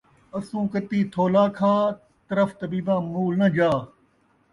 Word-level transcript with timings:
اسوں 0.37 0.65
کتی 0.73 0.99
تھولا 1.13 1.45
کھا، 1.57 1.73
طرف 2.29 2.49
طبیباں 2.59 2.99
مول 3.11 3.33
ناں 3.39 3.51
جا 3.55 3.71